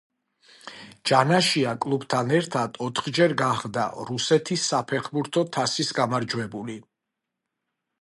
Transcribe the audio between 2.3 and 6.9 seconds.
ერთად ოთხჯერ გახდა რუსეთის საფეხბურთო თასის გამარჯვებული.